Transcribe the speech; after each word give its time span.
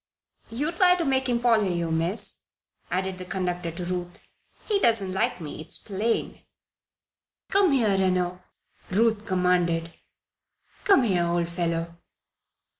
"You 0.49 0.71
try 0.71 0.95
to 0.95 1.05
make 1.05 1.29
him 1.29 1.39
follow 1.39 1.69
you, 1.69 1.91
Miss," 1.91 2.47
added 2.89 3.19
the 3.19 3.25
conductor 3.25 3.69
to 3.69 3.85
Ruth. 3.85 4.19
"He 4.67 4.79
doesn't 4.79 5.13
like 5.13 5.39
me, 5.39 5.61
it's 5.61 5.77
plain." 5.77 6.41
"Come 7.49 7.71
here, 7.71 7.95
Reno!" 7.95 8.41
Ruth 8.89 9.27
commanded. 9.27 9.93
"Come 10.85 11.03
here, 11.03 11.25
old 11.27 11.49
fellow." 11.49 11.97